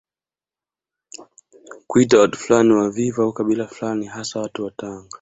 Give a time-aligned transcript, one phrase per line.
[1.87, 5.09] Kuita watu fulani wavivu au kabila fulani hasa watu wa Tanga